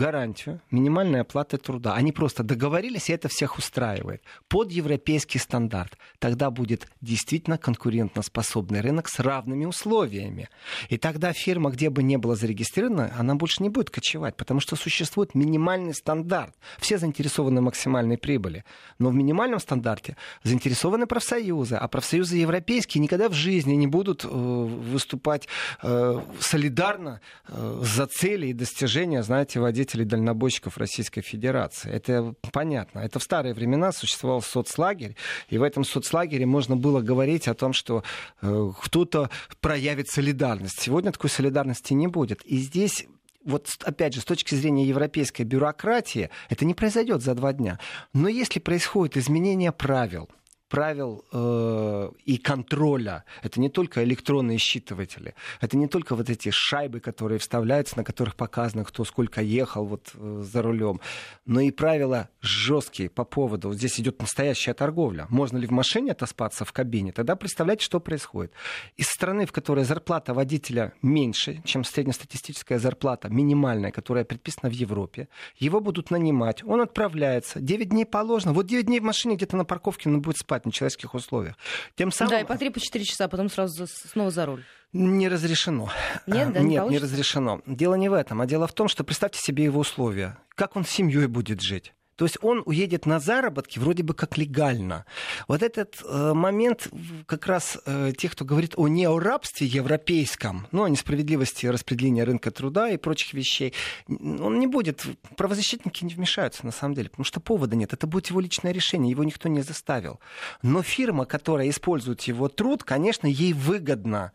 [0.00, 1.94] гарантию минимальной оплаты труда.
[1.94, 4.22] Они просто договорились, и это всех устраивает.
[4.48, 5.98] Под европейский стандарт.
[6.18, 10.48] Тогда будет действительно конкурентоспособный рынок с равными условиями.
[10.88, 14.74] И тогда фирма, где бы не была зарегистрирована, она больше не будет кочевать, потому что
[14.74, 16.54] существует минимальный стандарт.
[16.78, 18.64] Все заинтересованы в максимальной прибыли.
[18.98, 24.28] Но в минимальном стандарте заинтересованы профсоюзы, а профсоюзы европейские никогда в жизни не будут э,
[24.28, 25.46] выступать
[25.82, 31.90] э, солидарно э, за цели и достижения, знаете, водителей представителей дальнобойщиков Российской Федерации.
[31.90, 33.00] Это понятно.
[33.00, 35.16] Это в старые времена существовал соцлагерь,
[35.48, 38.02] и в этом соцлагере можно было говорить о том, что
[38.42, 40.80] э, кто-то проявит солидарность.
[40.80, 42.42] Сегодня такой солидарности не будет.
[42.42, 43.06] И здесь
[43.44, 47.78] вот опять же, с точки зрения европейской бюрократии, это не произойдет за два дня.
[48.12, 50.28] Но если происходит изменение правил,
[50.70, 53.24] правил э, и контроля.
[53.42, 58.36] Это не только электронные считыватели, это не только вот эти шайбы, которые вставляются, на которых
[58.36, 61.00] показано, кто сколько ехал вот э, за рулем,
[61.44, 65.26] но и правила жесткие по поводу, вот здесь идет настоящая торговля.
[65.28, 67.12] Можно ли в машине отоспаться в кабине?
[67.12, 68.52] Тогда представляете, что происходит.
[68.96, 75.28] Из страны, в которой зарплата водителя меньше, чем среднестатистическая зарплата, минимальная, которая предписана в Европе,
[75.58, 79.64] его будут нанимать, он отправляется, 9 дней положено, вот 9 дней в машине где-то на
[79.64, 81.56] парковке он будет спать в нечеловеческих условиях.
[81.96, 82.30] Тем самым...
[82.30, 84.64] Да, и по 3-4 часа, потом сразу снова за руль.
[84.92, 85.88] Не разрешено.
[86.26, 87.62] Нет, да, не Нет, не разрешено.
[87.66, 90.38] Дело не в этом, а дело в том, что представьте себе его условия.
[90.56, 91.94] Как он с семьей будет жить?
[92.20, 95.06] То есть он уедет на заработки вроде бы как легально.
[95.48, 96.88] Вот этот э, момент
[97.24, 102.90] как раз э, тех, кто говорит о неорабстве европейском, ну, о несправедливости распределения рынка труда
[102.90, 103.72] и прочих вещей,
[104.06, 105.02] он не будет,
[105.38, 107.94] правозащитники не вмешаются на самом деле, потому что повода нет.
[107.94, 110.20] Это будет его личное решение, его никто не заставил.
[110.62, 114.32] Но фирма, которая использует его труд, конечно, ей выгодно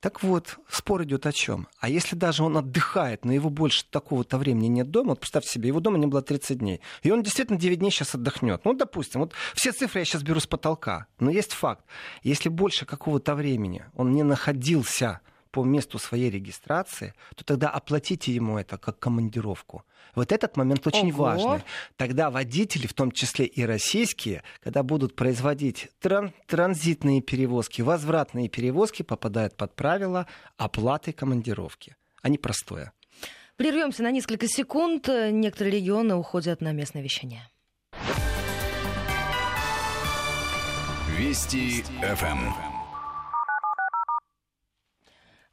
[0.00, 1.66] так вот, спор идет о чем?
[1.80, 5.68] А если даже он отдыхает, но его больше такого-то времени нет дома, вот представьте себе,
[5.68, 8.64] его дома не было 30 дней, и он действительно 9 дней сейчас отдохнет.
[8.64, 11.84] Ну, допустим, вот все цифры я сейчас беру с потолка, но есть факт.
[12.22, 15.20] Если больше какого-то времени он не находился
[15.58, 19.82] по месту своей регистрации, то тогда оплатите ему это как командировку.
[20.14, 21.24] Вот этот момент очень Ого.
[21.24, 21.62] важный.
[21.96, 29.02] Тогда водители, в том числе и российские, когда будут производить тран- транзитные перевозки, возвратные перевозки,
[29.02, 32.92] попадают под правила оплаты командировки, а не простое.
[33.56, 35.08] Прервемся на несколько секунд.
[35.08, 37.50] Некоторые регионы уходят на местное вещание.
[41.18, 42.67] Вести ФМ.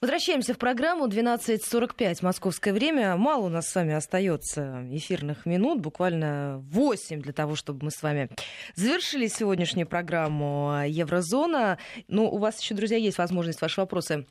[0.06, 3.18] Возвращаемся в программу 12.45 московское время.
[3.18, 8.04] Мало у нас с вами остается эфирных минут, буквально 8 для того, чтобы мы с
[8.04, 8.30] вами
[8.76, 11.80] завершили сегодняшнюю программу Еврозона.
[12.08, 14.28] Ну, у вас еще, друзья, есть возможность ваши вопросы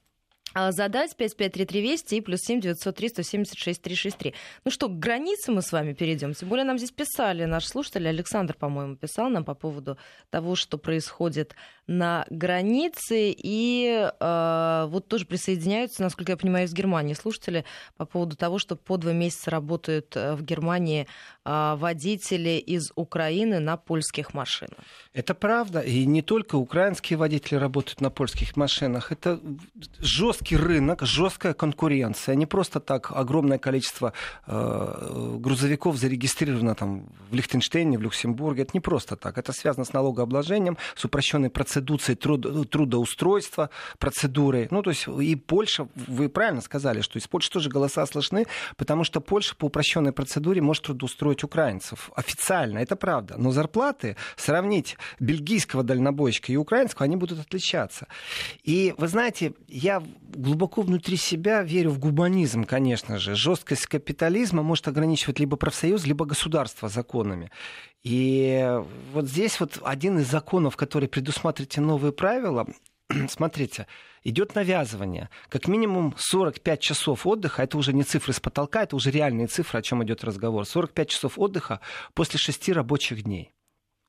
[0.55, 4.35] задать 5533 Вести и плюс 7 903 176 363.
[4.65, 6.35] Ну что, к границе мы с вами перейдем.
[6.35, 8.09] Тем более нам здесь писали наши слушатели.
[8.09, 9.99] Александр, по-моему, писал нам по поводу
[10.31, 11.55] того, что происходит
[11.87, 13.35] на границе.
[13.37, 17.65] И э, вот тоже присоединяются, насколько я понимаю, из Германии слушатели
[17.97, 21.07] по поводу того, что по два месяца работают э, в Германии
[21.45, 24.79] водители из Украины на польских машинах.
[25.13, 25.81] Это правда.
[25.81, 29.13] И не только украинские водители работают на польских машинах.
[29.13, 29.41] Это
[30.01, 32.35] жесткий рынок, жесткая конкуренция.
[32.35, 34.13] Не просто так огромное количество
[34.47, 38.63] э, грузовиков зарегистрировано там в Лихтенштейне, в Люксембурге.
[38.63, 39.39] Это не просто так.
[39.39, 44.69] Это связано с налогообложением, с упрощенной процедурой процедурой труд, трудоустройства, процедурой.
[44.71, 49.05] Ну, то есть и Польша, вы правильно сказали, что из Польши тоже голоса слышны, потому
[49.05, 52.11] что Польша по упрощенной процедуре может трудоустроить украинцев.
[52.15, 53.35] Официально, это правда.
[53.39, 58.07] Но зарплаты сравнить бельгийского дальнобойщика и украинского, они будут отличаться.
[58.63, 63.35] И вы знаете, я глубоко внутри себя верю в гуманизм, конечно же.
[63.35, 67.51] Жесткость капитализма может ограничивать либо профсоюз, либо государство законами.
[68.03, 68.71] И
[69.13, 72.67] вот здесь вот один из законов, который предусматривает эти новые правила,
[73.29, 73.87] смотрите,
[74.23, 75.29] идет навязывание.
[75.49, 79.79] Как минимум 45 часов отдыха, это уже не цифры с потолка, это уже реальные цифры,
[79.79, 80.65] о чем идет разговор.
[80.67, 81.81] 45 часов отдыха
[82.15, 83.53] после 6 рабочих дней.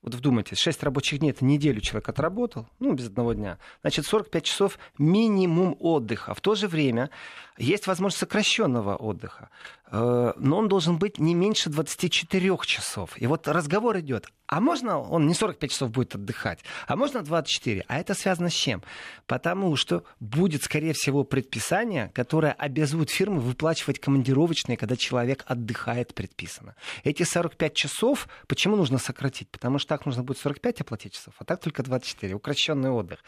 [0.01, 3.57] Вот вдумайтесь, 6 рабочих дней, это неделю человек отработал, ну, без одного дня.
[3.81, 6.35] Значит, 45 часов минимум отдыха.
[6.35, 7.09] В то же время
[7.57, 9.49] Есть возможность сокращенного отдыха,
[9.91, 13.11] э, но он должен быть не меньше 24 часов.
[13.15, 17.83] И вот разговор идет, а можно он не 45 часов будет отдыхать, а можно 24.
[17.87, 18.83] А это связано с чем?
[19.25, 26.75] Потому что будет, скорее всего, предписание, которое обязует фирмы выплачивать командировочные, когда человек отдыхает предписано.
[27.03, 29.49] Эти 45 часов, почему нужно сократить?
[29.49, 32.35] Потому что так нужно будет 45 оплатить часов, а так только 24.
[32.35, 33.19] Укращенный отдых.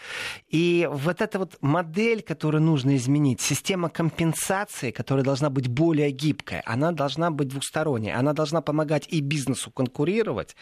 [0.50, 4.17] И вот эта вот модель, которую нужно изменить, система компенсации,
[4.92, 8.14] которая должна быть более гибкая, она должна быть двухсторонней.
[8.14, 10.56] Она должна помогать и бизнесу конкурировать,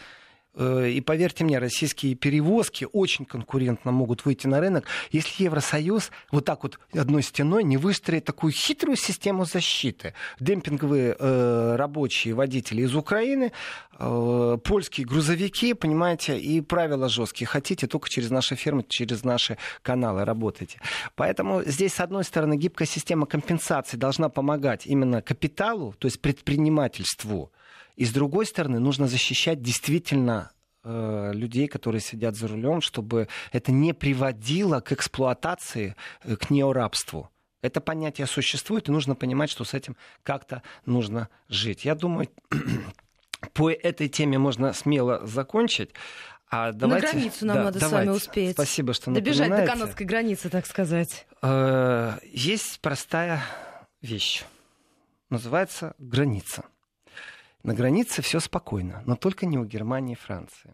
[0.56, 6.62] и поверьте мне, российские перевозки очень конкурентно могут выйти на рынок, если Евросоюз вот так
[6.62, 10.14] вот одной стеной не выстроит такую хитрую систему защиты.
[10.40, 13.52] Демпинговые э, рабочие водители из Украины,
[13.98, 17.46] э, польские грузовики, понимаете, и правила жесткие.
[17.46, 20.80] Хотите, только через наши фирмы, через наши каналы работайте.
[21.14, 27.52] Поэтому здесь, с одной стороны, гибкая система компенсации должна помогать именно капиталу, то есть предпринимательству,
[27.96, 30.52] и с другой стороны, нужно защищать действительно
[30.84, 37.30] э, людей, которые сидят за рулем, чтобы это не приводило к эксплуатации, э, к неорабству.
[37.62, 41.84] Это понятие существует, и нужно понимать, что с этим как-то нужно жить.
[41.84, 42.28] Я думаю,
[43.54, 45.90] по этой теме можно смело закончить.
[46.48, 47.06] А давайте...
[47.06, 47.96] На границу нам да, надо давайте.
[47.96, 48.52] с вами успеть.
[48.52, 51.26] Спасибо, что Добежать до канадской границы, так сказать.
[51.42, 53.42] Э, есть простая
[54.02, 54.44] вещь.
[55.30, 56.64] Называется граница.
[57.66, 60.72] На границе все спокойно, но только не у Германии и Франции.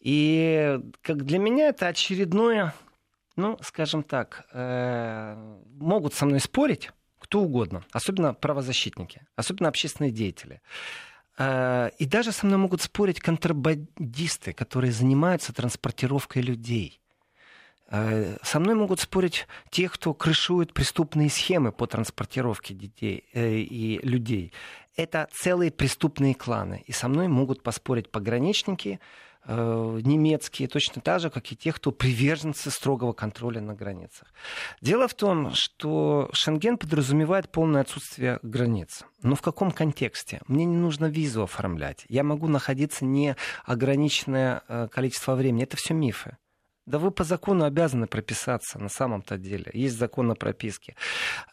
[0.00, 2.74] И как для меня это очередное,
[3.36, 5.36] ну, скажем так, э,
[5.78, 10.60] могут со мной спорить кто угодно, особенно правозащитники, особенно общественные деятели.
[11.38, 17.00] Э, и даже со мной могут спорить контрабандисты, которые занимаются транспортировкой людей.
[17.90, 24.00] Э, со мной могут спорить те, кто крышует преступные схемы по транспортировке детей э, и
[24.02, 24.52] людей
[24.96, 26.84] это целые преступные кланы.
[26.86, 29.00] И со мной могут поспорить пограничники
[29.46, 34.32] э, немецкие, точно так же, как и те, кто приверженцы строгого контроля на границах.
[34.80, 39.04] Дело в том, что Шенген подразумевает полное отсутствие границ.
[39.22, 40.40] Но в каком контексте?
[40.46, 42.04] Мне не нужно визу оформлять.
[42.08, 45.64] Я могу находиться неограниченное э, количество времени.
[45.64, 46.36] Это все мифы.
[46.86, 49.70] Да вы по закону обязаны прописаться на самом-то деле.
[49.72, 50.96] Есть закон о прописке,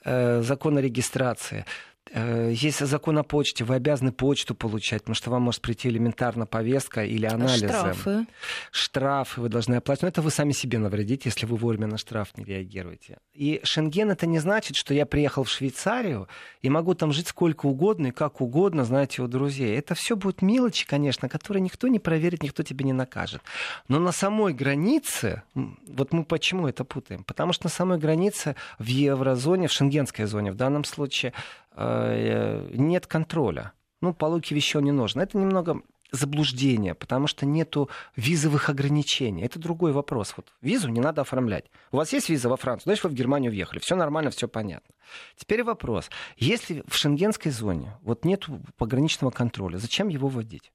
[0.03, 1.65] э, закон о регистрации.
[2.13, 6.45] Э, есть закон о почте, вы обязаны почту получать, потому что вам может прийти элементарно
[6.45, 7.67] повестка или анализы.
[7.67, 8.25] Штрафы.
[8.71, 10.01] Штрафы вы должны оплатить.
[10.03, 13.17] Но это вы сами себе навредите, если вы вовремя на штраф не реагируете.
[13.33, 16.27] И Шенген это не значит, что я приехал в Швейцарию
[16.61, 19.77] и могу там жить сколько угодно и как угодно, знаете, у друзей.
[19.77, 23.41] Это все будут мелочи, конечно, которые никто не проверит, никто тебе не накажет.
[23.87, 27.23] Но на самой границе, вот мы почему это путаем?
[27.23, 31.33] Потому что на самой границе в еврозоне, в шенгенской зоне в данном случае,
[31.75, 33.73] нет контроля.
[34.01, 35.21] Ну, по логике вещей не нужно.
[35.21, 39.43] Это немного заблуждение, потому что нету визовых ограничений.
[39.43, 40.33] Это другой вопрос.
[40.35, 41.65] Вот визу не надо оформлять.
[41.91, 43.79] У вас есть виза во Францию, значит, вы в Германию въехали.
[43.79, 44.93] Все нормально, все понятно.
[45.35, 46.09] Теперь вопрос.
[46.37, 48.45] Если в шенгенской зоне вот нет
[48.77, 50.71] пограничного контроля, зачем его вводить?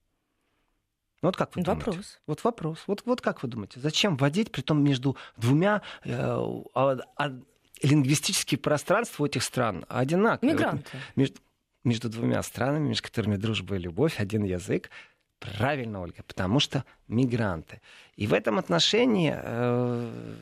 [1.22, 1.94] Ну, вот как вы вопрос.
[1.94, 2.10] думаете?
[2.26, 2.84] Вот вопрос.
[2.86, 7.32] Вот, вот как вы думаете, зачем вводить, при том между двумя э, а, а,
[7.82, 10.54] лингвистические пространства у этих стран одинаковые.
[10.54, 10.98] Мигранты.
[11.14, 11.40] Между,
[11.84, 14.90] между двумя странами, между которыми дружба и любовь, один язык.
[15.38, 17.80] Правильно, Ольга, потому что мигранты.
[18.16, 20.36] И в этом отношении э,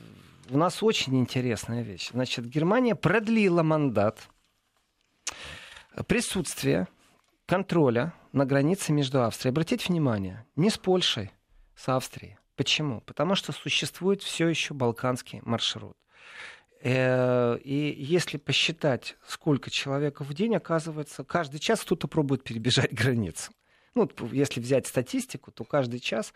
[0.49, 2.11] у нас очень интересная вещь.
[2.11, 4.29] Значит, Германия продлила мандат
[6.07, 6.87] присутствия
[7.45, 9.51] контроля на границе между Австрией.
[9.51, 11.31] Обратите внимание, не с Польшей,
[11.75, 12.37] с Австрией.
[12.55, 13.01] Почему?
[13.01, 15.97] Потому что существует все еще балканский маршрут.
[16.85, 23.51] Э, и если посчитать, сколько человек в день, оказывается, каждый час кто-то пробует перебежать границу.
[23.97, 26.33] Ну, если взять статистику, то каждый час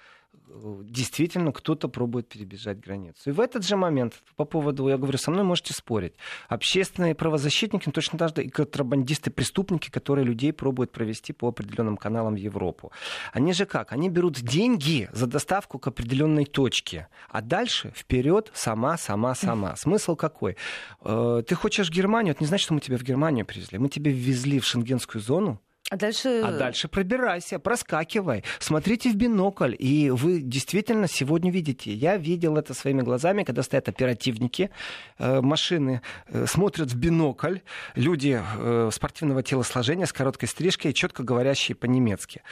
[0.47, 3.30] э, действительно кто-то пробует перебежать границу.
[3.30, 6.14] И в этот же момент, по поводу, я говорю, со мной можете спорить,
[6.47, 12.36] общественные правозащитники, точно так же и контрабандисты, преступники, которые людей пробуют провести по определенным каналам
[12.36, 12.93] в Европу.
[13.34, 13.91] Они же как?
[13.91, 19.76] Они берут деньги за доставку к определенной точке, а дальше вперед сама, сама, сама.
[19.76, 20.55] Смысл какой?
[21.01, 23.78] Э, ты хочешь Германию, это не значит, что мы тебя в Германию привезли.
[23.80, 25.60] Мы тебя ввезли в шенгенскую зону,
[25.90, 26.42] а дальше...
[26.44, 29.76] А дальше пробирайся, проскакивай, смотрите в бинокль.
[29.78, 31.92] И вы действительно сегодня видите.
[31.92, 34.70] Я видел это своими глазами, когда стоят оперативники,
[35.18, 37.60] э, машины э, смотрят в бинокль,
[37.96, 42.44] люди э, спортивного телосложения с короткой стрижкой, четко говорящие по-немецки.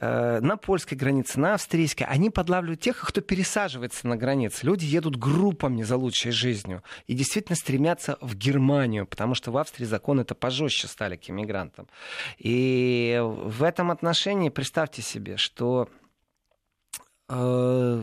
[0.00, 4.66] Э, на польской границе, на австрийской, они подлавливают тех, кто пересаживается на границе.
[4.66, 9.84] Люди едут группами за лучшей жизнью и действительно стремятся в Германию, потому что в Австрии
[9.84, 11.88] законы это пожестче стали к иммигрантам.
[12.38, 15.88] И в этом отношении представьте себе, что
[17.28, 18.02] э,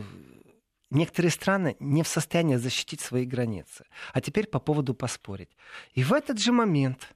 [0.90, 3.84] некоторые страны не в состоянии защитить свои границы.
[4.12, 5.50] А теперь по поводу поспорить.
[5.94, 7.14] И в этот же момент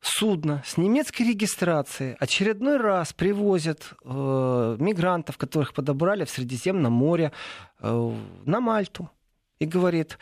[0.00, 7.32] судно с немецкой регистрацией очередной раз привозят э, мигрантов, которых подобрали в Средиземном море,
[7.80, 8.12] э,
[8.44, 9.10] на Мальту.
[9.58, 10.18] И говорит,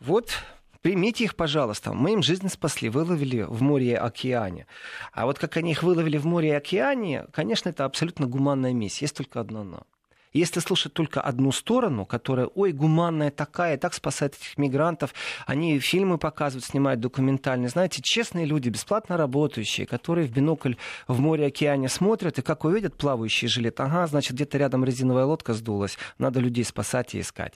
[0.00, 0.34] вот
[0.82, 1.94] примите их, пожалуйста.
[1.94, 4.66] Мы им жизнь спасли, выловили в море и океане.
[5.12, 9.06] А вот как они их выловили в море и океане, конечно, это абсолютно гуманная миссия.
[9.06, 9.86] Есть только одно но.
[10.32, 15.14] Если слушать только одну сторону, которая, ой, гуманная такая, так спасает этих мигрантов,
[15.46, 17.68] они фильмы показывают, снимают документальные.
[17.68, 20.74] Знаете, честные люди, бесплатно работающие, которые в бинокль
[21.06, 25.52] в море, океане смотрят, и как увидят плавающий жилет, ага, значит, где-то рядом резиновая лодка
[25.52, 27.54] сдулась, надо людей спасать и искать.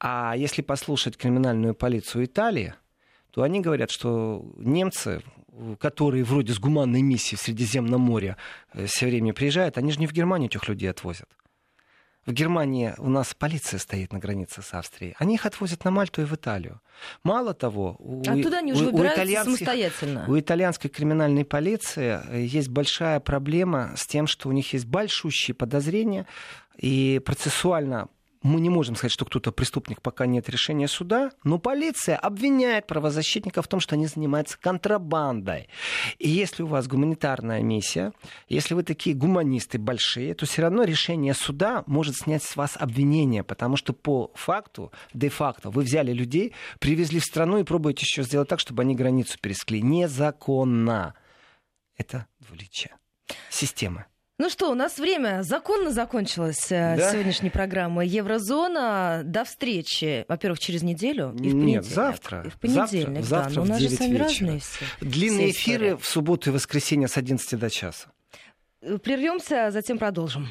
[0.00, 2.74] А если послушать криминальную полицию Италии,
[3.30, 5.22] то они говорят, что немцы,
[5.78, 8.36] которые вроде с гуманной миссией в Средиземном море
[8.72, 11.28] э, все время приезжают, они же не в Германию этих людей отвозят.
[12.26, 15.14] В Германии у нас полиция стоит на границе с Австрией.
[15.18, 16.80] Они их отвозят на Мальту и в Италию.
[17.22, 20.24] Мало того, у, Оттуда они уже у, у самостоятельно.
[20.26, 25.54] У итальянской криминальной полиции э, есть большая проблема с тем, что у них есть большущие
[25.54, 26.26] подозрения,
[26.78, 28.08] и процессуально
[28.44, 33.64] мы не можем сказать, что кто-то преступник, пока нет решения суда, но полиция обвиняет правозащитников
[33.64, 35.68] в том, что они занимаются контрабандой.
[36.18, 38.12] И если у вас гуманитарная миссия,
[38.48, 43.42] если вы такие гуманисты большие, то все равно решение суда может снять с вас обвинение,
[43.42, 48.48] потому что по факту, де-факто, вы взяли людей, привезли в страну и пробуете еще сделать
[48.48, 49.80] так, чтобы они границу пересекли.
[49.80, 51.14] Незаконно.
[51.96, 52.94] Это двуличие
[53.48, 54.04] системы.
[54.36, 57.12] Ну что, у нас время законно закончилось э, да?
[57.12, 59.22] сегодняшней программы Еврозона.
[59.24, 61.66] До встречи, во-первых, через неделю и в понедельник.
[61.66, 62.42] Нет, завтра.
[62.44, 63.60] И в понедельник, завтра, завтра да.
[63.60, 64.24] Но у нас же сами вечера.
[64.24, 64.84] разные все.
[65.00, 68.08] Длинные эфиры в субботу и воскресенье с 11 до часа.
[68.80, 70.48] Прервемся, затем продолжим.